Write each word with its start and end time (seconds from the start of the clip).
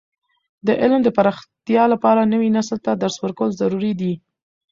د 0.67 0.69
علم 0.81 0.99
د 1.03 1.09
پراختیا 1.17 1.83
لپاره، 1.93 2.29
نوي 2.33 2.49
نسل 2.57 2.77
ته 2.85 2.91
درس 3.01 3.17
ورکول 3.23 3.49
ضروري 3.61 3.91
دي. 4.01 4.13